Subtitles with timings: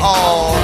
[0.00, 0.57] Oh.